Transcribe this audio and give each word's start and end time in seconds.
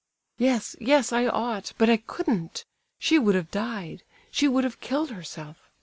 "Yes, 0.39 0.75
yes, 0.81 1.13
I 1.13 1.27
ought—but 1.27 1.87
I 1.87 1.97
couldn't! 1.97 2.65
She 2.97 3.19
would 3.19 3.35
have 3.35 3.51
died—she 3.51 4.47
would 4.47 4.63
have 4.63 4.81
killed 4.81 5.11
herself. 5.11 5.69